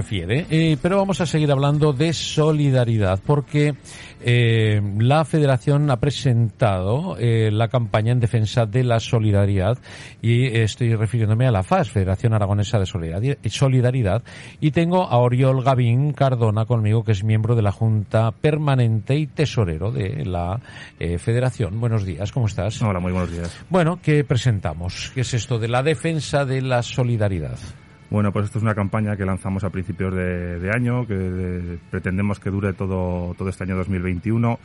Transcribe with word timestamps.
refiere, 0.00 0.46
eh, 0.48 0.78
pero 0.80 0.96
vamos 0.96 1.20
a 1.20 1.26
seguir 1.26 1.52
hablando 1.52 1.92
de 1.92 2.14
solidaridad 2.14 3.20
porque 3.26 3.74
eh, 4.22 4.80
la 4.98 5.26
Federación 5.26 5.90
ha 5.90 5.98
presentado 5.98 7.18
eh, 7.18 7.50
la 7.52 7.68
campaña 7.68 8.12
en 8.12 8.18
defensa 8.18 8.64
de 8.64 8.82
la 8.82 8.98
solidaridad 8.98 9.76
y 10.22 10.46
estoy 10.46 10.94
refiriéndome 10.94 11.46
a 11.46 11.50
la 11.50 11.62
FAS, 11.62 11.90
Federación 11.90 12.32
Aragonesa 12.32 12.78
de 12.78 12.86
Solidaridad, 12.86 14.22
y 14.58 14.70
tengo 14.70 15.04
a 15.04 15.18
Oriol 15.18 15.62
Gavín 15.62 16.14
Cardona 16.14 16.64
conmigo, 16.64 17.04
que 17.04 17.12
es 17.12 17.22
miembro 17.22 17.54
de 17.54 17.60
la 17.60 17.72
Junta 17.72 18.30
Permanente 18.30 19.16
y 19.16 19.26
Tesorero 19.26 19.92
de 19.92 20.24
la 20.24 20.60
Federación. 21.18 21.78
Buenos 21.78 22.06
días, 22.06 22.32
¿cómo 22.32 22.46
estás? 22.46 22.80
Hola, 22.80 23.00
muy 23.00 23.12
buenos 23.12 23.30
días. 23.30 23.54
Bueno, 23.68 23.98
¿qué 24.02 24.24
presentamos? 24.24 25.12
¿Qué 25.14 25.20
es 25.20 25.34
esto 25.34 25.58
de 25.58 25.68
la 25.68 25.82
defensa 25.82 26.46
de 26.46 26.62
la 26.62 26.82
solidaridad? 26.82 27.58
Bueno, 28.10 28.32
pues 28.32 28.46
esto 28.46 28.58
es 28.58 28.64
una 28.64 28.74
campaña 28.74 29.16
que 29.16 29.24
lanzamos 29.24 29.62
a 29.62 29.70
principios 29.70 30.12
de, 30.12 30.70
año, 30.74 31.06
que 31.06 31.78
pretendemos 31.90 32.40
que 32.40 32.50
dure 32.50 32.72
todo, 32.72 33.34
todo 33.38 33.48
este 33.48 33.64
año 33.64 33.76
2021 33.76 34.58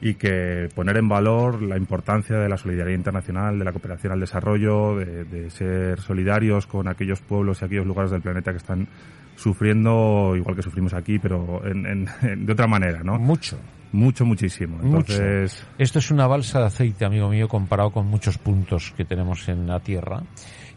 y 0.00 0.14
que 0.14 0.68
poner 0.74 0.96
en 0.98 1.08
valor 1.08 1.62
la 1.62 1.76
importancia 1.76 2.36
de 2.36 2.48
la 2.48 2.56
solidaridad 2.56 2.96
internacional, 2.96 3.58
de 3.58 3.64
la 3.64 3.72
cooperación 3.72 4.12
al 4.12 4.20
desarrollo, 4.20 4.96
de, 4.96 5.50
ser 5.50 6.00
solidarios 6.00 6.66
con 6.66 6.88
aquellos 6.88 7.20
pueblos 7.20 7.62
y 7.62 7.64
aquellos 7.64 7.86
lugares 7.86 8.10
del 8.10 8.20
planeta 8.20 8.52
que 8.52 8.58
están 8.58 8.86
sufriendo 9.34 10.34
igual 10.36 10.54
que 10.54 10.62
sufrimos 10.62 10.94
aquí, 10.94 11.18
pero 11.18 11.62
de 11.64 12.52
otra 12.52 12.66
manera, 12.66 13.02
¿no? 13.02 13.18
Mucho. 13.18 13.58
Mucho, 13.90 14.26
muchísimo. 14.26 14.78
Entonces... 14.82 15.64
Esto 15.78 15.98
es 15.98 16.10
una 16.10 16.26
balsa 16.26 16.60
de 16.60 16.66
aceite, 16.66 17.06
amigo 17.06 17.30
mío, 17.30 17.48
comparado 17.48 17.90
con 17.90 18.06
muchos 18.06 18.36
puntos 18.36 18.92
que 18.94 19.06
tenemos 19.06 19.48
en 19.48 19.66
la 19.66 19.80
Tierra. 19.80 20.22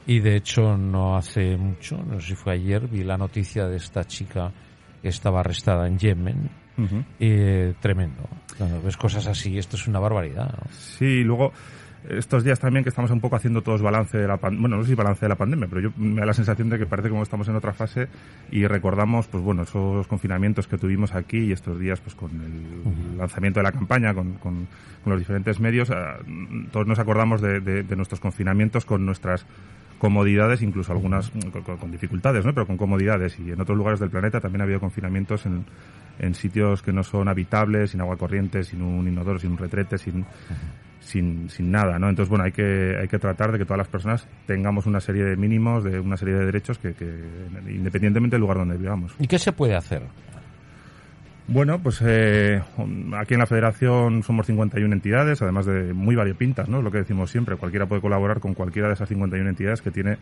Y 0.08 0.20
de 0.20 0.36
hecho 0.36 0.78
no 0.78 1.16
hace 1.16 1.58
mucho, 1.58 1.98
no 1.98 2.20
sé 2.20 2.28
si 2.28 2.36
fue 2.36 2.54
ayer, 2.54 2.88
vi 2.88 3.04
la 3.04 3.18
noticia 3.18 3.68
de 3.68 3.78
esta 3.78 4.04
chica 4.06 4.52
que 5.02 5.10
estaba 5.10 5.42
arrestada 5.42 5.88
en 5.88 5.98
Yemen. 5.98 6.50
y, 7.20 7.74
tremendo. 7.80 8.28
ves 8.84 8.98
cosas 8.98 9.28
así, 9.28 9.58
esto 9.58 9.76
es 9.76 9.88
una 9.88 10.00
barbaridad. 10.00 10.54
Sí, 10.72 11.24
luego 11.24 11.52
estos 12.10 12.44
días 12.44 12.60
también 12.60 12.84
que 12.84 12.90
estamos 12.90 13.12
un 13.12 13.20
poco 13.20 13.36
haciendo 13.36 13.62
todos 13.62 13.82
balance 13.82 14.18
de 14.18 14.28
la 14.28 14.38
pandemia, 14.38 14.62
bueno, 14.62 14.78
no 14.78 14.84
sé 14.84 14.90
si 14.90 14.96
balance 14.96 15.24
de 15.24 15.30
la 15.30 15.36
pandemia, 15.36 15.68
pero 15.68 15.82
yo 15.82 15.92
me 15.98 16.20
da 16.20 16.26
la 16.26 16.34
sensación 16.34 16.70
de 16.70 16.80
que 16.80 16.86
parece 16.88 17.10
como 17.10 17.22
estamos 17.22 17.48
en 17.48 17.56
otra 17.56 17.74
fase 17.74 18.08
y 18.50 18.66
recordamos, 18.66 19.28
pues 19.28 19.44
bueno, 19.44 19.64
esos 19.64 20.08
confinamientos 20.08 20.68
que 20.68 20.78
tuvimos 20.78 21.14
aquí 21.14 21.38
y 21.38 21.52
estos 21.52 21.80
días, 21.80 22.00
pues 22.02 22.16
con 22.16 22.32
el 22.32 23.18
lanzamiento 23.18 23.60
de 23.60 23.64
la 23.64 23.72
campaña, 23.72 24.14
con, 24.14 24.34
con, 24.34 24.68
los 25.06 25.20
diferentes 25.20 25.60
medios, 25.60 25.92
ah, 25.92 26.18
todos 26.72 26.88
nos 26.88 27.00
acordamos 27.00 27.42
de, 27.42 27.60
de 27.60 27.96
nuestros 27.96 28.20
confinamientos 28.20 28.86
con 28.86 29.06
nuestras 29.06 29.46
comodidades, 30.02 30.64
incluso 30.64 30.92
algunas 30.92 31.32
con, 31.80 31.92
dificultades, 31.92 32.44
¿no? 32.44 32.56
pero 32.56 32.66
con 32.66 32.76
comodidades. 32.76 33.38
Y 33.38 33.52
en 33.52 33.62
otros 33.62 33.78
lugares 33.78 34.00
del 34.00 34.10
planeta 34.10 34.40
también 34.40 34.62
ha 34.62 34.64
habido 34.64 34.80
confinamientos 34.80 35.46
en, 35.46 35.64
en 36.18 36.34
sitios 36.34 36.82
que 36.82 36.92
no 36.92 37.04
son 37.04 37.28
habitables, 37.28 37.92
sin 37.92 38.02
agua 38.02 38.18
corriente, 38.18 38.64
sin 38.64 38.82
un 38.82 39.08
inodoro, 39.08 39.38
sin 39.38 39.52
un 39.52 39.60
retrete, 39.60 40.00
sin, 40.00 40.26
sin, 41.00 41.48
sin 41.52 41.70
nada, 41.70 42.00
¿no? 42.00 42.10
Entonces, 42.10 42.30
bueno, 42.30 42.46
hay 42.46 42.52
que, 42.52 42.98
hay 43.00 43.08
que 43.08 43.20
tratar 43.20 43.52
de 43.52 43.60
que 43.60 43.66
todas 43.66 43.78
las 43.78 43.90
personas 43.90 44.28
tengamos 44.48 44.88
una 44.88 45.00
serie 45.02 45.24
de 45.24 45.36
mínimos, 45.36 45.84
de 45.84 46.00
una 46.00 46.18
serie 46.18 46.34
de 46.34 46.46
derechos 46.46 46.80
que, 46.80 46.96
que 46.96 47.06
independientemente 47.68 48.38
del 48.38 48.42
lugar 48.42 48.58
donde 48.58 48.78
vivamos. 48.78 49.14
¿Y 49.20 49.28
qué 49.28 49.38
se 49.38 49.52
puede 49.52 49.76
hacer? 49.76 50.02
Bueno, 51.52 51.80
pues 51.84 52.02
eh, 52.02 52.64
aquí 53.20 53.34
en 53.34 53.40
la 53.42 53.46
Federación 53.46 54.24
somos 54.24 54.46
51 54.46 54.94
entidades, 54.94 55.42
además 55.42 55.66
de 55.66 55.94
muy 55.94 56.16
variopintas, 56.16 56.70
¿no? 56.70 56.78
Es 56.78 56.84
lo 56.86 56.92
que 56.92 57.00
decimos 57.00 57.30
siempre. 57.30 57.58
Cualquiera 57.58 57.88
puede 57.88 58.02
colaborar 58.02 58.40
con 58.40 58.54
cualquiera 58.54 58.88
de 58.88 58.94
esas 58.94 59.10
51 59.10 59.50
entidades 59.50 59.82
que 59.82 59.92
tiene 59.92 60.18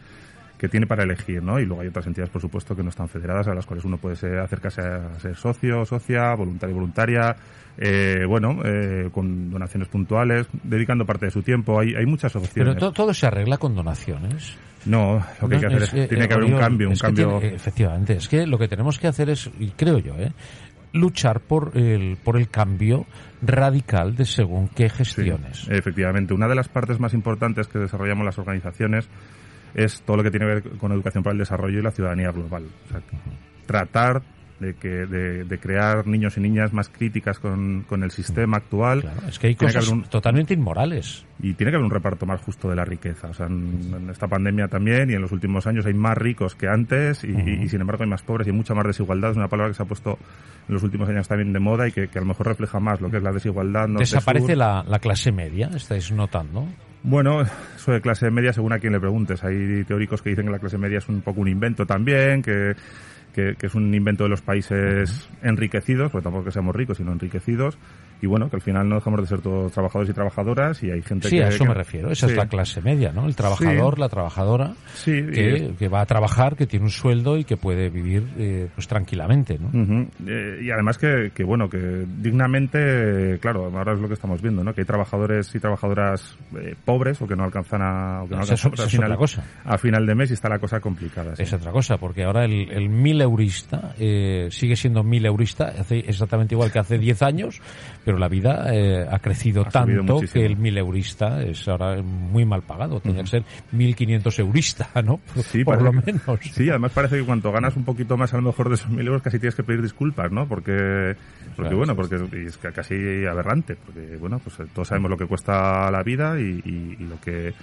que 0.58 0.68
tiene 0.68 0.88
para 0.88 1.04
elegir, 1.04 1.42
¿no? 1.44 1.60
Y 1.60 1.66
luego 1.66 1.84
hay 1.84 1.88
otras 1.88 2.08
entidades, 2.08 2.32
por 2.32 2.42
supuesto, 2.42 2.76
que 2.76 2.82
no 2.84 2.90
están 2.90 3.08
federadas, 3.08 3.48
a 3.48 3.54
las 3.54 3.66
cuales 3.66 3.86
uno 3.86 3.98
puede 3.98 4.40
acercarse 4.40 4.82
a 4.82 5.20
ser 5.20 5.36
socio, 5.36 5.86
socia, 5.86 6.34
voluntario, 6.34 6.76
voluntaria, 6.76 7.36
eh, 7.78 8.26
bueno, 8.28 8.60
eh, 8.66 9.10
con 9.12 9.52
donaciones 9.52 9.88
puntuales, 9.88 10.48
dedicando 10.64 11.06
parte 11.06 11.28
de 11.28 11.32
su 11.32 11.44
tiempo. 11.44 11.80
Hay, 11.80 11.94
hay 11.96 12.06
muchas 12.08 12.36
opciones. 12.36 12.74
Pero 12.74 12.92
todo 12.92 13.14
se 13.14 13.28
arregla 13.28 13.58
con 13.58 13.74
donaciones. 13.74 14.58
No, 14.86 15.24
lo 15.42 15.50
que 15.50 15.56
hay 15.56 15.62
que 15.62 15.68
hacer 15.68 15.84
es, 15.84 16.10
tiene 16.10 16.28
que 16.28 16.34
haber 16.34 16.46
un 16.46 16.60
cambio, 16.60 16.90
un 16.90 16.96
cambio. 16.96 17.42
efectivamente, 17.42 18.14
es 18.14 18.28
que 18.28 18.48
lo 18.48 18.58
que 18.58 18.68
tenemos 18.68 18.98
que 18.98 19.08
hacer 19.08 19.30
es, 19.30 19.50
creo 19.76 20.00
yo, 20.00 20.16
¿eh? 20.16 20.32
Luchar 20.94 21.40
por 21.40 21.78
el, 21.78 22.18
por 22.18 22.38
el 22.38 22.50
cambio 22.50 23.06
radical 23.42 24.16
de 24.16 24.26
según 24.26 24.68
qué 24.70 24.90
gestiones. 24.90 25.68
efectivamente, 25.70 26.34
una 26.34 26.48
de 26.48 26.56
las 26.56 26.68
partes 26.68 27.00
más 27.00 27.14
importantes 27.14 27.68
que 27.68 27.80
desarrollamos 27.80 28.26
las 28.26 28.38
organizaciones 28.38 29.08
es 29.74 30.02
todo 30.02 30.18
lo 30.18 30.24
que 30.24 30.32
tiene 30.32 30.46
que 30.48 30.54
ver 30.54 30.78
con 30.78 30.92
educación 30.92 31.24
para 31.24 31.34
el 31.34 31.40
desarrollo 31.40 31.80
y 31.80 31.84
la 31.84 31.92
ciudadanía 31.92 32.32
global. 32.32 32.66
O 32.86 32.90
sea, 32.90 33.02
tratar 33.66 34.22
de, 34.60 34.74
que, 34.76 34.90
de, 34.90 35.60
crear 35.60 36.06
niños 36.08 36.38
y 36.38 36.42
niñas 36.42 36.74
más 36.74 36.90
críticas 36.90 37.40
con, 37.40 37.84
con 37.88 38.04
el 38.04 38.12
sistema 38.12 38.58
actual. 38.58 39.02
Claro, 39.02 39.28
es 39.28 39.40
que 39.40 39.48
hay 39.48 39.56
cosas 39.56 39.92
totalmente 40.10 40.54
inmorales. 40.54 41.26
Y 41.42 41.54
tiene 41.54 41.72
que 41.72 41.78
haber 41.78 41.86
un 41.86 41.92
reparto 41.92 42.26
más 42.26 42.42
justo 42.42 42.70
de 42.70 42.76
la 42.76 42.84
riqueza. 42.84 43.30
O 43.30 43.34
sea, 43.34 43.48
en, 43.48 44.10
esta 44.12 44.28
pandemia 44.28 44.68
también 44.68 45.10
y 45.10 45.14
en 45.14 45.22
los 45.22 45.32
últimos 45.32 45.66
años 45.68 45.86
hay 45.86 45.94
más 45.94 46.18
ricos 46.18 46.56
que 46.56 46.68
antes 46.68 47.24
y, 47.24 47.70
sin 47.70 47.82
embargo 47.82 48.04
hay 48.04 48.10
más 48.10 48.24
pobres 48.24 48.48
y 48.48 48.52
mucha 48.52 48.74
más 48.74 48.86
desigualdad. 48.86 49.32
Es 49.32 49.38
una 49.38 49.48
palabra 49.48 49.72
que 49.72 49.76
se 49.76 49.84
ha 49.84 49.88
puesto 49.88 50.18
en 50.68 50.74
los 50.74 50.84
últimos 50.84 51.08
años 51.10 51.28
también 51.28 51.54
de 51.54 51.60
moda 51.60 51.88
y 51.88 51.92
que, 51.92 52.10
a 52.14 52.20
lo 52.20 52.26
mejor 52.26 52.48
refleja 52.48 52.80
más 52.80 53.00
lo 53.02 53.10
que 53.10 53.18
es 53.18 53.24
la 53.24 53.32
desigualdad. 53.32 53.88
Desaparece 53.90 54.56
la, 54.56 54.84
la 54.88 55.00
clase 55.00 55.32
media, 55.32 55.70
estáis 55.74 56.12
notando. 56.12 56.68
Bueno, 57.02 57.44
eso 57.76 57.92
de 57.92 58.02
clase 58.02 58.30
media 58.30 58.52
según 58.52 58.74
a 58.74 58.80
quien 58.80 58.94
le 58.94 59.00
preguntes. 59.00 59.44
Hay 59.44 59.84
teóricos 59.86 60.22
que 60.22 60.32
dicen 60.32 60.46
que 60.46 60.52
la 60.52 60.60
clase 60.60 60.78
media 60.78 60.98
es 60.98 61.08
un 61.08 61.22
poco 61.22 61.42
un 61.42 61.48
invento 61.48 61.86
también, 61.86 62.42
que 62.42 62.76
que, 63.34 63.56
es 63.60 63.76
un 63.76 63.94
invento 63.94 64.24
de 64.24 64.30
los 64.30 64.42
países 64.42 65.30
enriquecidos, 65.42 66.12
porque 66.12 66.24
tampoco 66.24 66.46
que 66.46 66.52
seamos 66.52 66.76
ricos, 66.76 66.98
sino 66.98 67.12
enriquecidos, 67.12 67.78
y 68.22 68.28
bueno, 68.28 68.50
que 68.50 68.58
al 68.58 68.62
final 68.62 68.88
no 68.90 68.96
dejamos 68.96 69.22
de 69.22 69.28
ser 69.28 69.42
todos 69.42 69.72
trabajadores 69.72 70.10
y 70.10 70.14
trabajadoras 70.14 70.84
y 70.84 70.92
hay 70.92 71.02
gente 71.02 71.30
sí, 71.30 71.38
que... 71.38 71.42
Sí, 71.42 71.44
a 71.44 71.48
eso 71.50 71.66
me 71.66 71.74
refiero. 71.74 72.12
Esa 72.12 72.28
es 72.28 72.36
la 72.36 72.48
clase 72.48 72.82
media, 72.82 73.12
¿no? 73.12 73.26
El 73.26 73.36
trabajador, 73.36 73.98
la 73.98 74.10
trabajadora, 74.10 74.74
que, 75.06 75.74
que, 75.78 75.88
va 75.88 76.02
a 76.02 76.06
trabajar, 76.06 76.56
que 76.56 76.68
tiene 76.68 76.86
un 76.86 76.92
sueldo 76.92 77.38
y 77.38 77.46
que 77.46 77.56
puede 77.56 77.90
vivir 77.90 78.28
eh, 78.38 78.68
pues 78.76 78.88
tranquilamente, 78.88 79.58
¿no? 79.58 79.70
Eh, 80.28 80.60
y 80.64 80.72
además 80.72 80.98
que, 80.98 81.32
que, 81.34 81.44
bueno, 81.44 81.70
que 81.70 82.06
dignamente, 82.18 83.40
claro, 83.40 83.72
ahora 83.74 83.94
es 83.94 84.00
lo 84.00 84.08
que 84.08 84.16
estamos 84.16 84.42
viendo, 84.42 84.64
¿no? 84.64 84.74
Que 84.74 84.82
hay 84.82 84.88
trabajadores 84.88 85.54
y 85.56 85.60
trabajadoras 85.60 86.38
eh, 86.60 86.76
pobres 86.84 87.22
o 87.22 87.28
que 87.28 87.36
no 87.36 87.46
alcanzan 87.46 87.82
a... 87.82 88.24
que 88.28 88.36
no 88.36 88.42
alcanzan 88.42 88.74
es, 88.74 88.92
final, 88.92 89.16
cosa. 89.16 89.44
a 89.64 89.78
final 89.78 90.06
de 90.06 90.16
mes 90.16 90.32
y 90.32 90.34
está 90.34 90.50
la 90.50 90.60
cosa 90.60 90.82
complicada. 90.82 91.34
Es 91.38 91.54
otra 91.54 91.72
cosa, 91.72 91.98
porque 91.98 92.24
ahora 92.24 92.44
el, 92.44 92.70
el 92.72 92.90
mil 92.90 93.22
eurista 93.22 93.94
sigue 93.98 94.76
siendo 94.76 95.04
mil 95.04 95.26
eurista, 95.26 95.66
hace 95.80 96.00
exactamente 96.00 96.56
igual 96.56 96.72
que 96.72 96.80
hace 96.80 96.98
10 96.98 97.22
años, 97.22 97.62
pero 98.10 98.18
la 98.18 98.28
vida 98.28 98.74
eh, 98.74 99.06
ha 99.08 99.20
crecido 99.20 99.66
tanto 99.66 100.22
que 100.34 100.44
el 100.44 100.58
mil 100.58 100.76
eurista 100.80 101.44
es 101.44 101.68
ahora 101.68 102.02
muy 102.02 102.44
mal 102.44 102.64
pagado. 102.64 103.00
Tiene 103.00 103.22
que 103.22 103.28
ser 103.28 103.44
1500 103.72 104.40
eurista, 104.40 104.90
¿no? 105.04 105.20
Sí, 105.44 105.64
por 105.64 105.80
lo 105.80 105.94
menos. 105.94 106.24
Sí, 106.52 106.68
además 106.72 106.92
parece 106.92 107.20
que 107.20 107.24
cuando 107.24 107.52
ganas 107.52 107.76
un 107.76 107.86
poquito 107.86 108.18
más 108.18 108.34
a 108.34 108.38
lo 108.38 108.42
mejor 108.42 108.70
de 108.70 108.74
esos 108.74 108.90
mil 108.90 109.06
euros 109.06 109.22
casi 109.22 109.38
tienes 109.38 109.54
que 109.54 109.62
pedir 109.62 109.84
disculpas, 109.84 110.32
¿no? 110.32 110.48
Porque, 110.48 111.16
porque 111.56 111.76
bueno, 111.76 111.96
porque 111.96 112.16
es 112.48 112.58
casi 112.58 113.28
aberrante, 113.28 113.76
porque 113.76 114.18
bueno, 114.18 114.40
pues 114.40 114.58
todos 114.74 114.88
sabemos 114.88 115.12
lo 115.12 115.18
que 115.18 115.28
cuesta 115.28 115.92
la 115.92 116.02
vida 116.02 116.40
y 116.40 116.98
lo 116.98 117.22
que 117.22 117.54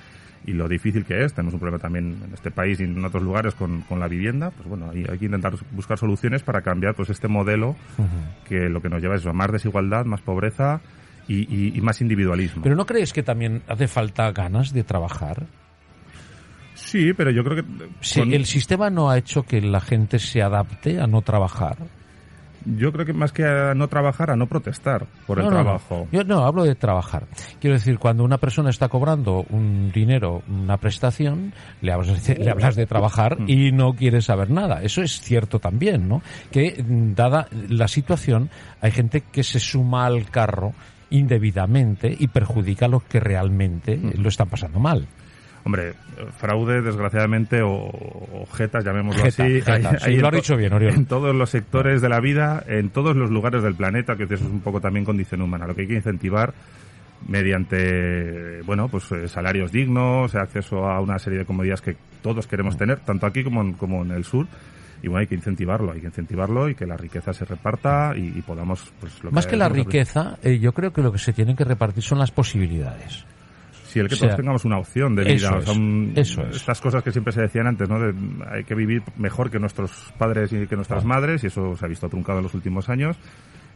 y 0.47 0.53
lo 0.53 0.69
difícil 0.69 1.05
que 1.05 1.25
es. 1.25 1.35
Tenemos 1.35 1.55
un 1.55 1.61
problema 1.61 1.79
también 1.81 2.17
en 2.25 2.33
este 2.33 2.51
país 2.51 2.81
y 2.81 2.85
en 2.85 3.05
otros 3.05 3.23
lugares 3.23 3.55
con, 3.55 3.83
con 3.83 4.01
la 4.01 4.09
vivienda. 4.09 4.51
Pues 4.51 4.69
bueno, 4.69 4.91
hay, 4.91 5.05
hay, 5.11 5.19
que 5.19 5.27
intentar 5.27 5.55
buscar 5.73 5.99
soluciones 5.99 6.43
para 6.43 6.63
cambiar 6.63 6.95
pues 6.95 7.11
este 7.11 7.29
modelo 7.29 7.77
que 8.49 8.69
lo 8.69 8.81
que 8.81 8.89
nos 8.89 9.03
lleva 9.03 9.17
es 9.17 9.27
a 9.27 9.33
más 9.33 9.51
desigualdad, 9.51 10.05
más 10.05 10.21
pobreza 10.21 10.81
y, 11.29 11.77
y, 11.77 11.81
más 11.81 12.01
individualismo. 12.01 12.63
Pero 12.63 12.77
¿no 12.77 12.87
crees 12.87 13.13
que 13.13 13.23
también 13.23 13.63
hace 13.67 13.89
falta 13.89 14.31
ganas 14.31 14.73
de 14.73 14.85
trabajar? 14.85 15.47
Sí, 16.75 17.13
pero 17.15 17.31
yo 17.31 17.43
creo 17.43 17.57
que... 17.57 17.65
Sí, 18.01 18.21
el 18.21 18.47
sistema 18.47 18.91
no 18.91 19.11
ha 19.11 19.19
hecho 19.19 19.43
que 19.43 19.61
la 19.61 19.81
gente 19.81 20.19
se 20.19 20.43
adapte 20.43 21.01
a 21.01 21.07
no 21.07 21.23
trabajar. 21.23 21.79
Yo 22.67 22.93
creo 22.93 23.07
que 23.07 23.13
más 23.13 23.33
que 23.33 23.45
a 23.45 23.75
no 23.75 23.89
trabajar, 23.89 24.31
a 24.31 24.37
no 24.37 24.47
protestar 24.47 25.07
por 25.27 25.39
el 25.39 25.49
trabajo. 25.49 26.09
Yo 26.11 26.25
no, 26.25 26.45
hablo 26.45 26.65
de 26.65 26.75
trabajar. 26.75 27.27
Quiero 27.61 27.75
decir, 27.75 27.99
cuando 27.99 28.25
una 28.25 28.39
persona 28.39 28.71
está 28.71 28.89
cobrando 28.89 29.47
un 29.51 29.93
dinero, 29.93 30.43
una 30.49 30.77
prestación, 30.77 31.53
le 31.81 31.93
hablas, 31.93 32.29
le 32.29 32.51
hablas 32.51 32.75
de 32.75 32.87
trabajar 32.87 33.41
mm. 33.41 33.49
y 33.49 33.73
no 33.73 33.95
quiere 33.95 34.21
saber 34.21 34.51
nada. 34.51 34.83
Eso 34.83 35.03
es 35.03 35.21
cierto 35.21 35.61
también, 35.61 36.09
¿no? 36.09 36.23
Que 36.51 36.85
dada 37.15 37.49
la 37.69 37.89
situación, 37.89 38.51
hay 38.81 38.91
gente 38.91 39.21
que 39.21 39.45
se 39.45 39.61
suma 39.61 40.07
al 40.07 40.29
carro 40.31 40.73
indebidamente 41.11 42.15
y 42.19 42.27
perjudica 42.29 42.87
a 42.87 42.89
los 42.89 43.05
que 43.05 43.21
realmente 43.21 43.97
mm. 43.97 44.21
lo 44.21 44.29
están 44.29 44.49
pasando 44.49 44.81
mal. 44.81 45.07
Hombre, 45.67 45.95
fraude, 46.39 46.81
desgraciadamente, 46.81 47.61
o 47.61 47.91
objetas, 48.41 48.85
llamémoslo 48.85 49.25
así. 49.25 49.61
Hay, 49.67 50.17
lo 50.17 50.29
ha 50.29 50.31
dicho 50.31 50.57
bien, 50.57 50.73
Oriol. 50.73 50.95
En 50.95 51.07
todos 51.07 51.35
los 51.35 51.51
sectores 51.51 52.01
de 52.01 52.09
la 52.09 52.21
vida, 52.21 52.63
en 52.69 52.91
todos 52.91 53.17
los 53.17 53.33
lugares 53.33 53.65
del 53.65 53.75
planeta, 53.75 54.15
que 54.15 54.23
eso 54.23 54.35
es 54.35 54.43
un 54.43 54.61
poco 54.61 54.81
también 54.81 55.05
condición 55.05 55.43
humana. 55.43 55.67
Lo 55.67 55.75
que 55.75 55.81
hay 55.81 55.89
que 55.89 55.95
incentivar 55.95 56.55
mediante, 57.27 58.63
bueno, 58.63 58.87
pues 58.87 59.11
eh, 59.11 59.27
salarios 59.27 59.73
dignos, 59.73 60.37
acceso 60.37 60.89
a 60.89 61.01
una 61.01 61.19
serie 61.19 61.41
de 61.41 61.45
comodidades 61.45 61.81
que 61.81 61.97
todos 62.23 62.47
queremos 62.47 62.77
tener, 62.77 63.01
tanto 63.01 63.27
aquí 63.27 63.43
como 63.43 63.61
en, 63.61 63.73
como 63.73 64.03
en 64.03 64.13
el 64.13 64.23
sur. 64.23 64.47
y 65.03 65.09
bueno, 65.09 65.23
hay 65.23 65.27
que 65.27 65.35
incentivarlo, 65.35 65.91
hay 65.91 66.01
que 66.01 66.07
incentivarlo 66.07 66.69
y 66.69 66.77
que 66.77 66.87
la 66.87 66.97
riqueza 66.97 67.33
se 67.33 67.45
reparta 67.45 68.13
y, 68.17 68.41
podamos, 68.43 68.93
pues, 69.01 69.21
lo 69.25 69.33
Más 69.33 69.49
que, 69.49 69.57
la 69.57 69.69
riqueza, 69.69 70.39
eh, 70.45 70.61
yo 70.61 70.73
creo 70.73 70.93
que 70.93 71.03
lo 71.03 71.11
que 71.11 71.19
se 71.19 71.33
tienen 71.33 71.57
que 71.57 71.65
repartir 71.65 72.05
son 72.05 72.21
las 72.21 72.31
posibilidades. 72.31 73.27
Sí, 73.97 74.01
el 74.01 74.09
que 74.09 74.17
todos 74.17 74.37
tengamos 74.37 74.65
una 74.67 74.79
opción 74.79 75.17
de 75.17 75.25
vida. 75.25 75.59
Eso, 76.15 76.43
es, 76.43 76.57
Estas 76.57 76.83
cosas 76.83 77.03
que 77.03 77.13
siempre 77.13 77.33
se 77.33 77.41
decían 77.41 77.67
antes, 77.67 77.89
¿no? 77.89 77.99
De, 77.99 78.15
hay 78.51 78.65
que 78.65 78.75
vivir 78.75 79.03
mejor 79.17 79.51
que 79.51 79.59
nuestros 79.59 80.13
padres 80.19 80.53
y 80.53 80.67
que 80.67 80.77
nuestras 80.77 81.07
madres, 81.07 81.45
y 81.45 81.47
eso 81.47 81.75
se 81.79 81.87
ha 81.87 81.89
visto 81.89 82.07
truncado 82.11 82.41
en 82.41 82.45
los 82.45 82.53
últimos 82.53 82.91
años, 82.91 83.17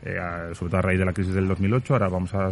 eh, 0.04 0.18
sobre 0.52 0.70
todo 0.70 0.78
a 0.78 0.82
raíz 0.82 0.98
de 0.98 1.06
la 1.06 1.14
crisis 1.14 1.32
del 1.32 1.48
2008. 1.48 1.94
Ahora 1.94 2.08
vamos 2.08 2.34
a 2.34 2.50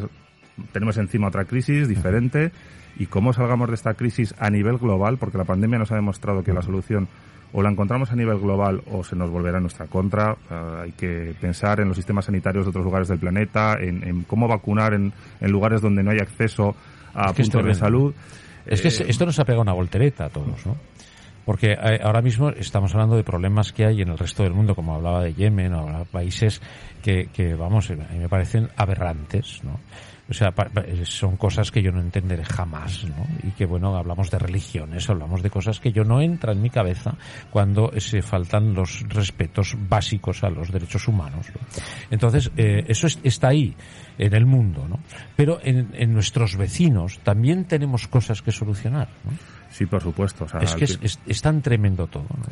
tenemos 0.72 0.96
encima 0.96 1.28
otra 1.28 1.44
crisis 1.44 1.88
diferente 1.88 2.52
y 2.96 3.06
cómo 3.06 3.34
salgamos 3.34 3.68
de 3.68 3.74
esta 3.74 3.92
crisis 3.94 4.34
a 4.38 4.48
nivel 4.48 4.78
global, 4.78 5.18
porque 5.18 5.36
la 5.36 5.44
pandemia 5.44 5.78
nos 5.78 5.92
ha 5.92 5.96
demostrado 5.96 6.42
que 6.42 6.54
la 6.54 6.62
solución 6.62 7.06
o 7.52 7.62
la 7.62 7.70
encontramos 7.70 8.12
a 8.12 8.16
nivel 8.16 8.38
global 8.38 8.82
o 8.90 9.04
se 9.04 9.16
nos 9.16 9.30
volverá 9.30 9.58
en 9.58 9.64
nuestra 9.64 9.86
contra. 9.86 10.36
hay 10.82 10.92
que 10.92 11.34
pensar 11.40 11.80
en 11.80 11.88
los 11.88 11.96
sistemas 11.96 12.26
sanitarios 12.26 12.64
de 12.64 12.70
otros 12.70 12.84
lugares 12.84 13.08
del 13.08 13.18
planeta, 13.18 13.76
en, 13.80 14.24
cómo 14.24 14.48
vacunar 14.48 14.94
en, 14.94 15.12
lugares 15.40 15.80
donde 15.80 16.02
no 16.02 16.10
hay 16.10 16.18
acceso 16.18 16.74
a 17.14 17.32
puntos 17.32 17.64
de 17.64 17.74
salud. 17.74 18.14
Es 18.66 18.82
que 18.82 18.88
eh, 18.88 19.06
esto 19.08 19.26
nos 19.26 19.38
ha 19.38 19.44
pegado 19.44 19.62
una 19.62 19.72
voltereta 19.72 20.26
a 20.26 20.28
todos, 20.28 20.66
¿no? 20.66 20.76
Porque 21.44 21.72
eh, 21.72 22.00
ahora 22.02 22.20
mismo 22.20 22.50
estamos 22.50 22.92
hablando 22.94 23.16
de 23.16 23.24
problemas 23.24 23.72
que 23.72 23.86
hay 23.86 24.02
en 24.02 24.10
el 24.10 24.18
resto 24.18 24.42
del 24.42 24.52
mundo, 24.52 24.74
como 24.74 24.94
hablaba 24.94 25.22
de 25.22 25.32
Yemen 25.32 25.72
o 25.72 26.04
países 26.04 26.60
que, 27.02 27.30
que 27.32 27.54
vamos, 27.54 27.90
a 27.90 27.94
mí 27.94 28.18
me 28.18 28.28
parecen 28.28 28.68
aberrantes, 28.76 29.64
¿no? 29.64 29.80
O 30.30 30.34
sea, 30.34 30.52
son 31.04 31.36
cosas 31.36 31.70
que 31.70 31.82
yo 31.82 31.90
no 31.90 32.00
entenderé 32.00 32.44
jamás, 32.44 33.04
¿no? 33.04 33.26
Y 33.42 33.52
que, 33.52 33.64
bueno, 33.64 33.96
hablamos 33.96 34.30
de 34.30 34.38
religiones, 34.38 35.08
hablamos 35.08 35.42
de 35.42 35.48
cosas 35.48 35.80
que 35.80 35.90
yo 35.90 36.04
no 36.04 36.20
entra 36.20 36.52
en 36.52 36.60
mi 36.60 36.68
cabeza 36.68 37.14
cuando 37.50 37.92
se 37.98 38.20
faltan 38.20 38.74
los 38.74 39.08
respetos 39.08 39.74
básicos 39.88 40.44
a 40.44 40.50
los 40.50 40.70
derechos 40.70 41.08
humanos. 41.08 41.46
Entonces, 42.10 42.50
eh, 42.58 42.84
eso 42.88 43.06
está 43.06 43.48
ahí, 43.48 43.74
en 44.18 44.34
el 44.34 44.44
mundo, 44.44 44.86
¿no? 44.86 44.98
Pero 45.34 45.60
en, 45.62 45.94
en, 45.94 46.12
nuestros 46.12 46.56
vecinos 46.56 47.20
también 47.20 47.64
tenemos 47.64 48.06
cosas 48.06 48.42
que 48.42 48.52
solucionar, 48.52 49.08
¿no? 49.24 49.32
Sí, 49.70 49.86
por 49.86 50.02
supuesto. 50.02 50.46
es 50.60 50.74
que 50.74 50.84
es, 50.84 51.18
es, 51.26 51.42
tan 51.42 51.62
tremendo 51.62 52.06
todo, 52.06 52.26
¿no? 52.28 52.46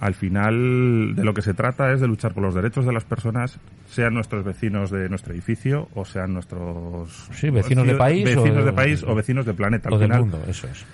Al 0.00 0.14
final 0.14 1.14
de 1.14 1.24
lo 1.24 1.34
que 1.34 1.42
se 1.42 1.52
trata 1.52 1.92
es 1.92 2.00
de 2.00 2.08
luchar 2.08 2.32
por 2.32 2.42
los 2.42 2.54
derechos 2.54 2.86
de 2.86 2.92
las 2.92 3.04
personas, 3.04 3.60
sean 3.86 4.14
nuestros 4.14 4.44
vecinos 4.44 4.90
de 4.90 5.08
nuestro 5.10 5.34
edificio 5.34 5.88
o 5.94 6.06
sean 6.06 6.32
nuestros 6.32 7.28
sí, 7.32 7.50
vecinos 7.50 7.86
de 7.86 7.94
país, 7.94 8.24
vecinos 8.24 8.62
o 8.62 8.64
de, 8.64 8.72
país 8.72 9.04
o 9.06 9.14
vecinos 9.14 9.44
de 9.44 9.52
planeta. 9.52 9.90
o 9.90 9.98
del 9.98 10.10
mundo, 10.10 10.42
eso 10.48 10.66
es. 10.68 10.86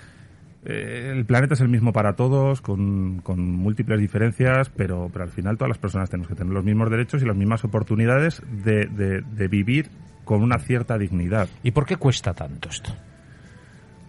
Eh, 0.65 1.13
el 1.15 1.25
planeta 1.25 1.53
es 1.53 1.61
el 1.61 1.69
mismo 1.69 1.93
para 1.93 2.17
todos, 2.17 2.59
con, 2.59 3.21
con 3.23 3.39
múltiples 3.39 4.01
diferencias, 4.01 4.69
pero, 4.69 5.09
pero 5.13 5.23
al 5.23 5.31
final 5.31 5.57
todas 5.57 5.69
las 5.69 5.77
personas 5.77 6.09
tenemos 6.09 6.27
que 6.27 6.35
tener 6.35 6.51
los 6.51 6.65
mismos 6.65 6.89
derechos 6.89 7.21
y 7.23 7.25
las 7.25 7.37
mismas 7.37 7.63
oportunidades 7.63 8.41
de, 8.65 8.87
de, 8.87 9.21
de 9.21 9.47
vivir 9.47 9.89
con 10.25 10.43
una 10.43 10.59
cierta 10.59 10.97
dignidad. 10.97 11.47
¿Y 11.63 11.71
por 11.71 11.85
qué 11.85 11.95
cuesta 11.95 12.33
tanto 12.33 12.67
esto? 12.67 12.93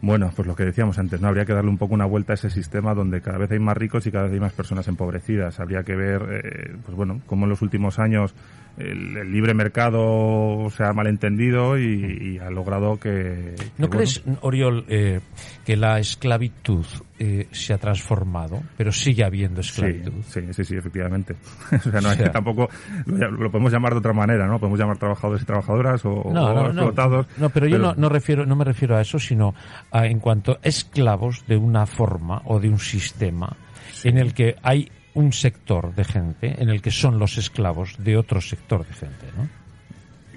Bueno, 0.00 0.30
pues 0.34 0.46
lo 0.46 0.54
que 0.54 0.64
decíamos 0.64 0.98
antes, 0.98 1.20
¿no? 1.20 1.28
Habría 1.28 1.44
que 1.44 1.52
darle 1.52 1.70
un 1.70 1.78
poco 1.78 1.94
una 1.94 2.06
vuelta 2.06 2.32
a 2.32 2.34
ese 2.34 2.50
sistema 2.50 2.94
donde 2.94 3.20
cada 3.20 3.38
vez 3.38 3.50
hay 3.50 3.58
más 3.58 3.76
ricos 3.76 4.06
y 4.06 4.12
cada 4.12 4.24
vez 4.24 4.34
hay 4.34 4.40
más 4.40 4.52
personas 4.52 4.86
empobrecidas. 4.86 5.58
Habría 5.58 5.82
que 5.82 5.96
ver, 5.96 6.22
eh, 6.30 6.76
pues 6.84 6.96
bueno, 6.96 7.20
cómo 7.26 7.46
en 7.46 7.50
los 7.50 7.62
últimos 7.62 7.98
años 7.98 8.34
el, 8.78 9.32
libre 9.32 9.54
mercado 9.54 10.68
se 10.70 10.84
ha 10.84 10.92
malentendido 10.92 11.78
y, 11.78 12.38
ha 12.38 12.50
logrado 12.50 12.98
que... 12.98 13.54
¿No 13.76 13.90
crees, 13.90 14.22
Oriol, 14.40 14.84
eh, 14.88 15.20
que 15.64 15.76
la 15.76 15.98
esclavitud 15.98 16.86
eh, 17.18 17.48
se 17.50 17.74
ha 17.74 17.78
transformado, 17.78 18.62
pero 18.76 18.92
sigue 18.92 19.24
habiendo 19.24 19.60
esclavitud? 19.60 20.12
Sí, 20.26 20.40
sí, 20.52 20.64
sí, 20.64 20.76
efectivamente. 20.76 21.34
o 21.72 21.90
sea, 21.90 22.00
no, 22.00 22.16
que 22.16 22.30
tampoco 22.30 22.68
lo, 23.06 23.50
podemos 23.50 23.72
llamar 23.72 23.92
de 23.92 23.98
otra 23.98 24.12
manera, 24.12 24.46
¿no? 24.46 24.58
Podemos 24.58 24.78
llamar 24.78 24.98
trabajadores 24.98 25.42
y 25.42 25.46
trabajadoras 25.46 26.04
o, 26.04 26.22
explotados. 26.66 27.26
No, 27.38 27.50
pero, 27.50 27.66
yo 27.66 27.78
no, 27.78 28.08
refiero, 28.08 28.46
no 28.46 28.54
me 28.54 28.64
refiero 28.64 28.96
a 28.96 29.00
eso, 29.00 29.18
sino 29.18 29.54
en 29.92 30.20
cuanto 30.20 30.52
a 30.52 30.58
esclavos 30.62 31.46
de 31.46 31.56
una 31.56 31.86
forma 31.86 32.42
o 32.44 32.60
de 32.60 32.68
un 32.68 32.78
sistema 32.78 33.56
en 34.04 34.18
el 34.18 34.34
que 34.34 34.56
hay 34.62 34.90
un 35.14 35.32
sector 35.32 35.94
de 35.94 36.04
gente 36.04 36.62
en 36.62 36.68
el 36.68 36.82
que 36.82 36.90
son 36.90 37.18
los 37.18 37.38
esclavos 37.38 37.96
de 37.98 38.16
otro 38.16 38.40
sector 38.40 38.86
de 38.86 38.94
gente, 38.94 39.26
¿no? 39.36 39.48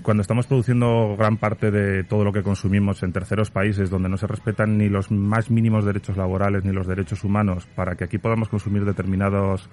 Cuando 0.01 0.21
estamos 0.21 0.48
produciendo 0.48 1.15
gran 1.15 1.38
parte 1.38 1.69
de 1.69 2.03
todo 2.03 2.24
lo 2.24 2.33
que 2.33 2.42
consumimos 2.42 3.03
en 3.03 3.13
terceros 3.13 3.51
países 3.51 3.92
donde 3.92 4.09
no 4.09 4.18
se 4.18 4.25
respetan 4.25 4.80
ni 4.80 4.89
los 4.89 5.12
más 5.12 5.51
mínimos 5.51 5.86
derechos 5.86 6.18
laborales 6.18 6.63
ni 6.63 6.71
los 6.71 6.88
derechos 6.88 7.24
humanos 7.24 7.68
para 7.75 7.95
que 7.95 8.06
aquí 8.06 8.18
podamos 8.18 8.50
consumir 8.50 8.83
determinados 8.83 9.69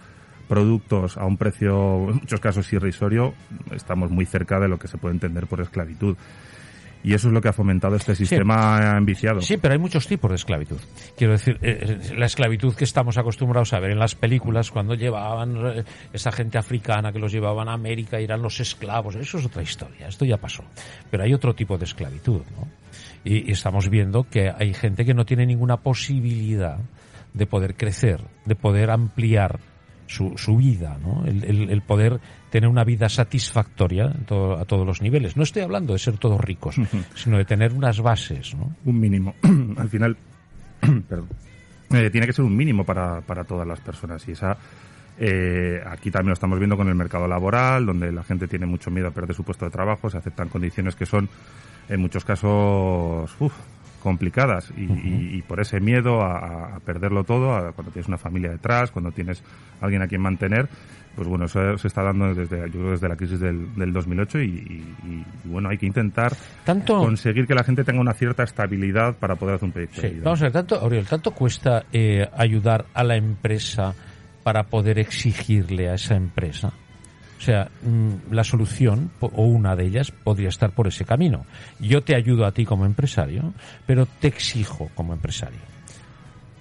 productos 0.47 1.17
a 1.17 1.25
un 1.25 1.39
precio 1.39 2.11
en 2.11 2.17
muchos 2.17 2.41
casos 2.41 2.73
irrisorio, 2.73 3.35
estamos 3.71 4.11
muy 4.11 4.25
cerca 4.27 4.59
de 4.59 4.69
lo 4.69 4.79
que 4.79 4.89
se 4.89 4.99
puede 4.99 5.15
entender 5.15 5.47
por 5.47 5.61
esclavitud. 5.61 6.17
Y 7.03 7.15
eso 7.15 7.29
es 7.29 7.35
lo 7.35 7.41
que 7.41 7.49
ha 7.49 7.53
fomentado 7.53 7.97
este 7.97 8.15
sistema 8.15 8.97
enviciado. 8.97 9.41
Sí, 9.41 9.57
pero 9.57 9.73
hay 9.73 9.79
muchos 9.79 10.07
tipos 10.07 10.31
de 10.31 10.37
esclavitud. 10.37 10.79
Quiero 11.17 11.35
decir, 11.35 11.59
eh, 11.63 11.99
eh, 12.11 12.15
la 12.17 12.27
esclavitud 12.27 12.75
que 12.75 12.85
estamos 12.85 13.19
acostumbrados 13.19 13.73
a 13.73 13.81
ver 13.81 13.93
en 13.93 13.99
las 13.99 14.15
películas 14.15 14.71
cuando 14.71 14.95
llevaban 14.95 15.57
eh, 15.57 15.85
esa 16.13 16.33
gente 16.33 16.59
africana 16.59 17.13
que 17.13 17.19
los 17.19 17.33
llevaban 17.33 17.69
a 17.69 17.75
América 17.75 18.21
y 18.21 18.25
eran 18.25 18.43
los 18.43 18.59
esclavos. 18.61 19.15
Eso 19.15 19.39
es 19.39 19.47
otra 19.47 19.63
historia, 19.63 20.09
esto 20.09 20.25
ya 20.25 20.39
pasó. 20.39 20.65
Pero 21.11 21.23
hay 21.23 21.33
otro 21.33 21.55
tipo 21.55 21.79
de 21.79 21.85
esclavitud, 21.85 22.43
¿no? 22.57 22.69
Y, 23.25 23.51
estamos 23.53 23.89
viendo 23.89 24.25
que 24.25 24.51
hay 24.51 24.75
gente 24.75 25.05
que 25.05 25.15
no 25.15 25.25
tiene 25.25 25.47
ninguna 25.47 25.79
posibilidad 25.79 26.79
de 27.35 27.47
poder 27.47 27.75
crecer, 27.75 28.21
de 28.45 28.55
poder 28.55 28.91
ampliar 28.91 29.61
su, 30.09 30.37
su 30.37 30.57
vida, 30.57 30.99
¿no? 31.01 31.25
el 31.25 31.83
poder 31.83 32.21
tener 32.51 32.69
una 32.69 32.85
vida 32.85 33.09
satisfactoria 33.09 34.07
a 34.07 34.65
todos 34.65 34.87
los 34.87 35.03
niveles. 35.03 35.37
No 35.37 35.43
estoy 35.43 35.63
hablando 35.63 35.93
de 35.93 35.99
ser 35.99 36.19
todos 36.19 36.41
ricos, 36.41 36.77
sino 37.15 37.39
de 37.39 37.45
tener 37.45 37.73
unas 37.73 38.01
bases. 38.01 38.55
¿no? 38.55 38.75
Un 38.85 38.99
mínimo. 38.99 39.35
Al 39.77 39.89
final, 39.89 40.17
perdón, 41.09 41.29
eh, 41.91 42.11
tiene 42.11 42.27
que 42.27 42.33
ser 42.33 42.45
un 42.45 42.57
mínimo 42.57 42.85
para, 42.85 43.21
para 43.21 43.45
todas 43.45 43.67
las 43.67 43.81
personas 43.81 44.27
y 44.29 44.33
esa 44.33 44.57
eh, 45.21 45.83
aquí 45.85 46.11
también 46.11 46.29
lo 46.29 46.35
estamos 46.35 46.59
viendo 46.59 46.77
con 46.77 46.89
el 46.89 46.95
mercado 46.95 47.27
laboral, 47.27 47.85
donde 47.85 48.13
la 48.13 48.23
gente 48.23 48.47
tiene 48.47 48.67
mucho 48.67 48.91
miedo 48.91 49.09
a 49.09 49.11
perder 49.11 49.35
su 49.35 49.43
puesto 49.43 49.65
de 49.65 49.71
trabajo, 49.71 50.09
se 50.09 50.19
aceptan 50.19 50.49
condiciones 50.49 50.95
que 50.95 51.07
son 51.07 51.29
en 51.89 52.01
muchos 52.01 52.25
casos 52.25 53.35
complicadas 54.03 54.73
y, 54.77 55.43
por 55.43 55.61
ese 55.61 55.81
miedo 55.81 56.23
a, 56.23 56.79
perderlo 56.85 57.25
todo, 57.25 57.73
cuando 57.73 57.93
tienes 57.93 58.09
una 58.09 58.19
familia 58.19 58.51
detrás, 58.51 58.91
cuando 58.91 59.11
tienes 59.11 59.43
alguien 59.81 60.03
a 60.03 60.07
quien 60.07 60.21
mantener, 60.21 60.69
pues 61.15 61.27
bueno, 61.27 61.47
eso 61.47 61.77
se 61.79 61.89
está 61.89 62.03
dando 62.03 62.33
desde, 62.33 62.71
yo 62.71 62.91
desde 62.91 63.09
la 63.09 63.17
crisis 63.17 63.41
del, 63.41 63.75
del 63.75 63.93
2008 63.93 64.41
y, 64.41 64.85
bueno, 65.45 65.69
hay 65.69 65.79
que 65.79 65.87
intentar 65.87 66.33
conseguir 66.87 67.47
que 67.47 67.55
la 67.55 67.65
gente 67.65 67.83
tenga 67.85 68.01
una 68.01 68.15
cierta 68.15 68.45
estabilidad 68.45 69.17
para 69.17 69.35
poder 69.35 69.57
hacer 69.57 69.67
un 69.67 69.73
proyecto. 69.73 70.01
Sí, 70.01 70.21
vamos 70.23 70.41
a 70.41 70.45
ver, 70.45 70.53
tanto, 70.53 70.77
Auriel, 70.77 71.07
¿tanto 71.07 71.33
cuesta 71.33 71.85
eh, 71.93 72.29
ayudar 72.37 72.87
a 72.95 73.03
la 73.03 73.17
empresa 73.17 73.95
para 74.45 74.65
poder 74.65 74.99
exigirle 74.99 75.89
a 75.89 75.95
esa 75.95 76.15
empresa? 76.15 76.73
O 77.39 77.41
sea, 77.41 77.69
mm, 77.83 78.33
la 78.33 78.43
solución, 78.43 79.11
o 79.21 79.45
una 79.45 79.77
de 79.77 79.87
ellas, 79.87 80.11
podría 80.11 80.49
estar 80.49 80.73
por 80.73 80.89
ese 80.89 81.05
camino. 81.05 81.47
Yo 81.79 82.03
te 82.03 82.17
ayudo 82.17 82.45
a 82.45 82.53
ti 82.53 82.65
como 82.65 82.85
empresario, 82.85 83.55
pero 83.87 84.07
te 84.07 84.29
exijo 84.29 84.91
como 84.95 85.13
empresario. 85.13 85.61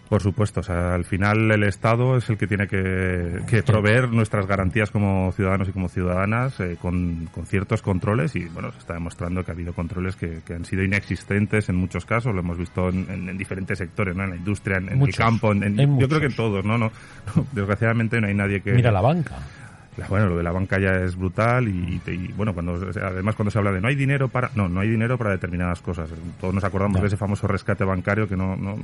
Por 0.10 0.22
supuesto, 0.22 0.62
o 0.62 0.64
sea, 0.64 0.94
al 0.96 1.04
final 1.04 1.52
el 1.52 1.64
Estado 1.64 2.16
es 2.16 2.30
el 2.30 2.38
que 2.38 2.48
tiene 2.48 2.68
que, 2.68 3.62
proveer 3.66 4.10
nuestras 4.10 4.48
garantías 4.48 4.90
como 4.90 5.34
ciudadanos 5.34 5.68
y 5.68 5.74
como 5.74 5.90
ciudadanas 5.90 6.58
eh, 6.62 6.78
con, 6.82 7.30
ciertos 7.46 7.82
controles 7.82 8.34
y 8.38 8.46
bueno, 8.46 8.72
se 8.72 8.80
está 8.80 8.94
demostrando 8.94 9.44
que 9.44 9.52
ha 9.52 9.54
habido 9.54 9.74
controles 9.74 10.16
que, 10.16 10.42
han 10.54 10.64
sido 10.64 10.84
inexistentes 10.84 11.68
en 11.68 11.76
muchos 11.76 12.06
casos, 12.06 12.34
lo 12.34 12.40
hemos 12.40 12.58
visto 12.58 12.88
en, 12.88 13.38
diferentes 13.38 13.78
sectores, 13.78 14.16
¿no? 14.16 14.24
en 14.24 14.30
la 14.30 14.36
industria, 14.38 14.78
en, 14.78 15.02
el 15.02 15.14
campo, 15.14 15.52
en, 15.52 16.00
yo 16.00 16.08
creo 16.08 16.22
que 16.22 16.28
en 16.28 16.36
todos, 16.36 16.64
¿no? 16.64 16.78
no 16.78 16.92
Desgraciadamente 17.52 18.22
no 18.22 18.28
hay 18.28 18.34
nadie 18.34 18.62
que... 18.62 18.72
Mira 18.72 18.92
la 18.92 19.02
banca 19.02 19.36
bueno, 20.10 20.28
lo 20.28 20.38
de 20.38 20.44
la 20.44 20.52
banca 20.52 20.80
ya 20.80 20.92
es 21.04 21.16
brutal 21.16 21.68
y, 21.68 22.00
bueno, 22.36 22.54
cuando 22.54 22.80
además 23.02 23.36
cuando 23.36 23.52
se 23.52 23.58
habla 23.58 23.72
de 23.72 23.82
no 23.82 23.88
hay 23.88 23.96
dinero 23.96 24.28
para 24.28 24.52
no, 24.56 24.70
no 24.70 24.82
hay 24.82 24.90
dinero 24.90 25.18
para 25.18 25.32
determinadas 25.32 25.82
cosas. 25.82 26.10
Todos 26.40 26.54
nos 26.54 26.64
acordamos 26.64 27.02
de 27.02 27.08
ese 27.08 27.18
famoso 27.18 27.48
rescate 27.48 27.84
bancario 27.84 28.28
que 28.28 28.38
no 28.38 28.56
no, 28.56 28.78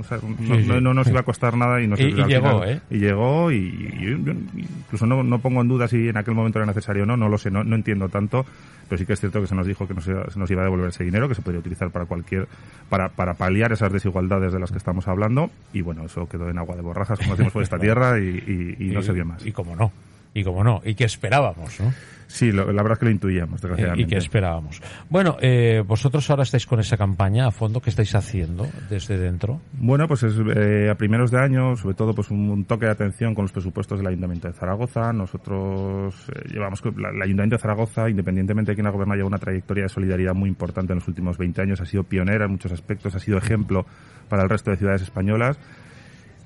no, 0.82 0.93
nos 0.93 1.08
iba 1.08 1.20
a 1.20 1.24
costar 1.24 1.55
nada 1.55 1.82
y, 1.82 1.86
y, 1.86 2.24
llegó, 2.25 2.65
¿eh? 2.65 2.82
y 2.89 2.98
llegó 2.98 3.51
y, 3.51 4.17
incluso 4.55 5.05
no, 5.05 5.24
no 5.24 5.39
pongo 5.39 5.62
en 5.62 5.67
duda 5.67 5.88
si 5.88 6.10
en 6.10 6.17
aquel 6.17 6.34
momento 6.34 6.60
era 6.60 6.65
necesario 6.65 7.03
o 7.03 7.05
no, 7.05 7.15
no 7.15 7.29
lo 7.29 7.38
sé, 7.38 7.51
no, 7.51 7.63
no 7.63 7.75
entiendo 7.75 8.10
tanto, 8.10 8.46
pero 8.89 8.98
sí 8.98 9.05
que 9.05 9.13
es 9.13 9.20
cierto 9.20 9.41
que 9.41 9.48
se 9.48 9.55
nos 9.55 9.67
dijo 9.67 9.88
que 9.88 9.93
nos 9.93 10.05
se 10.05 10.39
nos 10.39 10.50
iba 10.50 10.62
a 10.62 10.65
devolver 10.65 10.89
ese 10.89 11.03
dinero 11.03 11.27
que 11.27 11.36
se 11.36 11.41
podría 11.41 11.60
utilizar 11.60 11.91
para 11.91 12.05
cualquier 12.05 12.48
para 12.89 13.10
para 13.10 13.36
paliar 13.36 13.72
esas 13.72 13.91
desigualdades 13.91 14.51
de 14.51 14.60
las 14.60 14.72
que 14.72 14.77
estamos 14.77 15.08
hablando 15.08 15.51
y 15.74 15.82
bueno, 15.82 16.05
eso 16.05 16.27
quedó 16.27 16.50
en 16.50 16.58
agua 16.58 16.75
de 16.75 16.82
borrajas 16.82 17.20
como 17.20 17.32
decimos 17.32 17.53
por 17.53 17.63
esta 17.63 17.77
tierra 17.79 18.20
y, 18.20 18.91
no 18.93 19.01
se 19.01 19.12
vio 19.12 19.25
más. 19.25 19.46
Y 19.46 19.51
cómo 19.51 19.75
no 19.75 19.91
y 20.34 20.44
como 20.44 20.63
no, 20.63 20.82
y 20.84 20.96
que 20.96 21.06
esperábamos, 21.06 21.80
¿no? 21.80 21.94
Sí, 22.34 22.52
la 22.52 22.63
verdad 22.63 22.94
es 22.94 22.98
que 22.98 23.06
lo 23.06 23.12
intuíamos, 23.12 23.62
desgraciadamente. 23.62 24.02
Y 24.02 24.08
que 24.08 24.18
esperábamos. 24.18 24.82
Bueno, 25.08 25.38
eh, 25.40 25.84
vosotros 25.86 26.28
ahora 26.32 26.42
estáis 26.42 26.66
con 26.66 26.80
esa 26.80 26.98
campaña 26.98 27.46
a 27.46 27.52
fondo, 27.52 27.80
¿qué 27.80 27.92
estáis 27.92 28.16
haciendo 28.16 28.68
desde 28.90 29.20
dentro? 29.20 29.62
Bueno, 29.74 30.08
pues 30.08 30.24
es, 30.24 30.34
eh, 30.56 30.90
a 30.90 30.96
primeros 30.96 31.30
de 31.30 31.40
año, 31.40 31.75
sobre 31.75 31.94
todo 31.94 32.16
pues 32.16 32.32
un, 32.32 32.66
toque 32.66 32.88
de 32.88 32.92
atención 32.92 33.36
con 33.36 33.44
los 33.44 33.52
presupuestos 33.52 34.00
del 34.00 34.08
Ayuntamiento 34.08 34.48
de 34.48 34.56
Zaragoza. 34.56 35.13
Nosotros 35.13 36.16
eh, 36.30 36.50
llevamos, 36.52 36.82
el 36.84 37.22
Ayuntamiento 37.22 37.58
de 37.58 37.62
Zaragoza, 37.62 38.10
independientemente 38.10 38.72
de 38.72 38.75
quién 38.78 38.88
ha 38.88 38.90
gobernado, 38.90 39.18
lleva 39.18 39.28
una 39.28 39.38
trayectoria 39.38 39.84
de 39.84 39.90
solidaridad 39.90 40.34
muy 40.34 40.50
importante 40.50 40.92
en 40.94 41.00
los 41.00 41.08
últimos 41.08 41.38
20 41.38 41.62
años, 41.62 41.82
ha 41.82 41.86
sido 41.86 42.04
pionera 42.04 42.46
en 42.46 42.52
muchos 42.52 42.72
aspectos, 42.72 43.13
ha 43.13 43.20
sido 43.20 43.38
ejemplo 43.38 43.86
para 44.28 44.42
el 44.42 44.50
resto 44.50 44.72
de 44.72 44.78
ciudades 44.78 45.04
españolas 45.04 45.60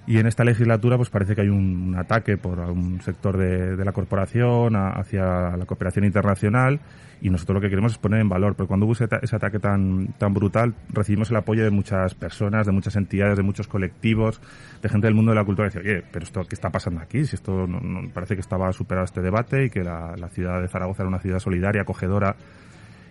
y 0.08 0.20
en 0.20 0.26
esta 0.26 0.46
legislatura 0.46 0.96
pues 0.96 1.10
parece 1.10 1.36
que 1.36 1.42
hay 1.42 1.50
un, 1.50 1.94
ataque 1.98 2.38
por 2.38 2.60
un 2.60 3.02
sector 3.02 3.38
de, 3.38 3.84
la 3.84 3.92
corporación 3.92 4.76
hacia 4.76 5.58
la 5.58 5.66
cooperación 5.66 6.06
internacional 6.06 6.80
y 7.22 7.30
nosotros 7.30 7.56
lo 7.56 7.62
que 7.62 7.70
queremos 7.70 7.94
es 7.94 7.98
poner 7.98 8.22
en 8.22 8.30
valor, 8.30 8.56
porque 8.56 8.68
cuando 8.68 8.86
hubo 8.86 8.94
ese, 8.94 9.04
ataque 9.04 9.60
tan, 9.60 10.14
tan 10.18 10.34
brutal 10.34 10.76
recibimos 10.90 11.30
el 11.30 11.36
apoyo 11.36 11.64
de 11.64 11.72
muchas 11.72 12.16
personas, 12.16 12.66
de 12.66 12.72
muchas 12.72 12.96
entidades, 12.96 13.36
de 13.36 13.44
muchos 13.44 13.68
colectivos, 13.68 14.40
de 14.82 14.88
gente 14.88 15.08
del 15.08 15.14
mundo 15.14 15.32
de 15.32 15.36
la 15.36 15.44
cultura 15.44 15.70
que 15.70 15.80
decía, 15.80 15.92
oye, 15.92 16.04
pero 16.10 16.24
esto 16.24 16.42
qué 16.48 16.56
está 16.56 16.70
pasando 16.70 17.02
aquí, 17.02 17.26
si 17.26 17.36
esto 17.36 17.68
no, 17.68 18.10
parece 18.14 18.36
que 18.36 18.42
estaba 18.42 18.72
superado 18.72 19.04
este 19.04 19.22
debate 19.22 19.66
y 19.66 19.70
que 19.70 19.84
la, 19.84 20.16
la 20.16 20.30
ciudad 20.30 20.62
de 20.62 20.70
Zaragoza 20.70 21.04
era 21.04 21.10
una 21.10 21.20
ciudad 21.20 21.40
solidaria, 21.40 21.82
acogedora 21.82 22.38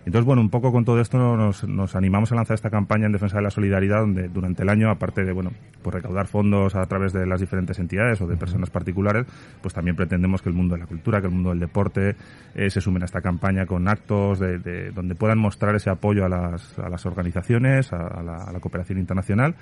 entonces, 0.07 0.25
bueno, 0.25 0.41
un 0.41 0.49
poco 0.49 0.71
con 0.71 0.85
todo 0.85 1.01
esto 1.01 1.17
nos, 1.17 1.67
nos, 1.67 1.93
animamos 1.93 2.31
a 2.31 2.35
lanzar 2.35 2.55
esta 2.55 2.69
campaña 2.69 3.07
en 3.07 3.11
defensa 3.11 3.35
de 3.35 3.43
la 3.43 3.49
solidaridad, 3.49 3.99
donde 3.99 4.29
durante 4.29 4.63
el 4.63 4.69
año, 4.69 4.89
aparte 4.89 5.25
de, 5.25 5.33
bueno, 5.33 5.51
pues 5.81 5.93
recaudar 5.93 6.27
fondos 6.27 6.75
a 6.75 6.85
través 6.85 7.11
de 7.11 7.25
las 7.25 7.41
diferentes 7.41 7.77
entidades 7.77 8.21
o 8.21 8.25
de 8.25 8.37
personas 8.37 8.69
particulares, 8.69 9.25
pues 9.61 9.73
también 9.73 9.97
pretendemos 9.97 10.41
que 10.41 10.47
el 10.47 10.55
mundo 10.55 10.75
de 10.75 10.79
la 10.79 10.87
cultura, 10.87 11.19
que 11.19 11.27
el 11.27 11.33
mundo 11.33 11.49
del 11.49 11.59
deporte 11.59 12.15
eh, 12.55 12.69
se 12.69 12.79
sumen 12.79 13.01
a 13.01 13.05
esta 13.05 13.19
campaña 13.19 13.65
con 13.65 13.85
actos 13.89 14.39
de, 14.39 14.91
donde 14.91 15.13
puedan 15.13 15.39
mostrar 15.39 15.75
ese 15.75 15.89
apoyo 15.89 16.23
a 16.23 16.29
las, 16.29 16.79
a 16.79 16.87
las 16.87 17.05
organizaciones, 17.05 17.91
a, 17.91 18.23
la, 18.23 18.59
cooperación 18.61 18.99
internacional. 18.99 19.55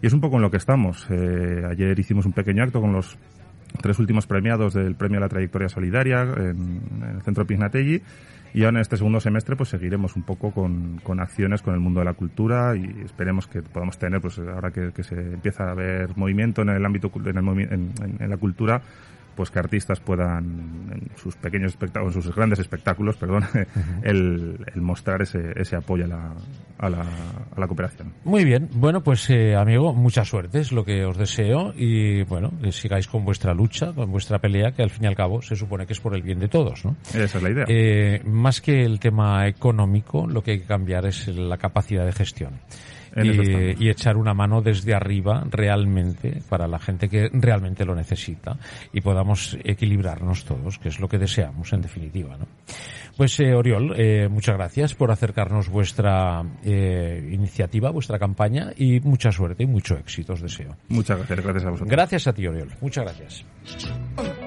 Y 0.00 0.06
es 0.06 0.12
un 0.12 0.20
poco 0.20 0.36
en 0.36 0.42
lo 0.42 0.52
que 0.52 0.58
estamos. 0.58 1.04
Eh, 1.10 1.64
ayer 1.68 1.98
hicimos 1.98 2.26
un 2.26 2.32
pequeño 2.32 2.62
acto 2.62 2.80
con 2.80 2.92
los 2.92 3.18
tres 3.80 3.98
últimos 3.98 4.26
premiados 4.26 4.74
del 4.74 4.94
Premio 4.94 5.18
a 5.18 5.20
la 5.20 5.28
Trayectoria 5.28 5.68
Solidaria 5.68 6.22
en, 6.22 6.80
en 7.02 7.16
el 7.16 7.22
Centro 7.22 7.46
Pignatelli 7.46 8.02
y 8.52 8.64
ahora 8.64 8.78
en 8.78 8.82
este 8.82 8.96
segundo 8.96 9.20
semestre 9.20 9.56
pues 9.56 9.68
seguiremos 9.68 10.16
un 10.16 10.22
poco 10.22 10.50
con, 10.50 11.00
con 11.02 11.20
acciones 11.20 11.62
con 11.62 11.74
el 11.74 11.80
mundo 11.80 12.00
de 12.00 12.06
la 12.06 12.14
cultura 12.14 12.74
y 12.76 13.02
esperemos 13.04 13.46
que 13.46 13.62
podamos 13.62 13.98
tener, 13.98 14.20
pues 14.20 14.38
ahora 14.38 14.72
que, 14.72 15.02
se 15.02 15.14
empieza 15.14 15.70
a 15.70 15.74
ver 15.74 16.16
movimiento 16.16 16.62
en 16.62 16.70
el 16.70 16.84
ámbito, 16.84 17.12
en, 17.14 17.36
el, 17.36 18.16
en 18.18 18.30
la 18.30 18.36
cultura, 18.36 18.82
pues 19.40 19.50
que 19.50 19.58
artistas 19.58 20.00
puedan 20.00 20.90
en 20.92 21.16
sus 21.16 21.34
pequeños 21.34 21.72
espectáculos, 21.72 22.14
en 22.14 22.20
sus 22.20 22.36
grandes 22.36 22.58
espectáculos, 22.58 23.16
perdón, 23.16 23.42
el, 24.02 24.58
mostrar 24.74 25.22
ese, 25.22 25.52
ese 25.56 25.76
apoyo 25.76 26.04
a 26.04 26.08
la, 26.08 26.34
a, 26.76 26.90
la, 26.90 27.00
a 27.00 27.58
la 27.58 27.66
cooperación. 27.66 28.12
Muy 28.24 28.44
bien, 28.44 28.68
bueno, 28.74 29.02
pues 29.02 29.30
eh, 29.30 29.56
amigo, 29.56 29.94
mucha 29.94 30.26
suerte 30.26 30.60
es 30.60 30.72
lo 30.72 30.84
que 30.84 31.06
os 31.06 31.16
deseo 31.16 31.72
y 31.74 32.22
bueno, 32.24 32.52
que 32.60 32.70
sigáis 32.70 33.08
con 33.08 33.24
vuestra 33.24 33.54
lucha, 33.54 33.94
con 33.94 34.10
vuestra 34.12 34.40
pelea, 34.40 34.72
que 34.72 34.82
al 34.82 34.90
fin 34.90 35.04
y 35.04 35.06
al 35.06 35.16
cabo 35.16 35.40
se 35.40 35.56
supone 35.56 35.86
que 35.86 35.94
es 35.94 36.00
por 36.00 36.14
el 36.14 36.20
bien 36.20 36.38
de 36.38 36.48
todos, 36.48 36.84
¿no? 36.84 36.98
Esa 37.14 37.38
es 37.38 37.42
la 37.42 37.50
idea. 37.50 37.64
Eh, 37.66 38.20
más 38.26 38.60
que 38.60 38.82
el 38.82 39.00
tema 39.00 39.48
económico, 39.48 40.26
lo 40.26 40.42
que 40.42 40.50
hay 40.50 40.60
que 40.60 40.66
cambiar 40.66 41.06
es 41.06 41.28
la 41.28 41.56
capacidad 41.56 42.04
de 42.04 42.12
gestión 42.12 42.60
y, 43.16 43.88
echar 43.88 44.16
una 44.16 44.34
mano 44.34 44.62
desde 44.62 44.94
arriba 44.94 45.44
realmente 45.50 46.42
para 46.48 46.66
la 46.68 46.78
gente 46.78 47.08
que 47.08 47.28
realmente 47.32 47.84
lo 47.84 47.94
necesita 47.94 48.56
y 48.92 49.00
podamos 49.00 49.58
equilibrarnos 49.64 50.44
todos, 50.44 50.78
que 50.78 50.88
es 50.88 51.00
lo 51.00 51.08
que 51.08 51.18
deseamos 51.18 51.72
en 51.72 51.82
definitiva. 51.82 52.36
¿no? 52.36 52.46
Pues 53.16 53.38
eh, 53.40 53.54
Oriol, 53.54 53.94
eh, 53.96 54.28
muchas 54.30 54.56
gracias 54.56 54.94
por 54.94 55.10
acercarnos 55.10 55.68
vuestra 55.68 56.42
eh, 56.64 57.28
iniciativa, 57.32 57.90
vuestra 57.90 58.18
campaña 58.18 58.72
y 58.76 59.00
mucha 59.00 59.32
suerte 59.32 59.64
y 59.64 59.66
mucho 59.66 59.96
éxito 59.96 60.34
os 60.34 60.40
deseo. 60.40 60.76
Muchas 60.88 61.18
gracias, 61.18 61.42
gracias 61.42 61.64
a 61.64 61.70
vosotros. 61.70 61.90
Gracias 61.90 62.26
a 62.26 62.32
ti 62.32 62.46
Oriol, 62.46 62.70
muchas 62.80 63.04
gracias. 63.04 64.39